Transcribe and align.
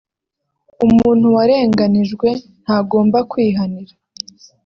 “Umuntu 0.85 1.25
warenganijwe 1.35 2.29
ntagomba 2.63 3.17
kwihanira 3.31 3.93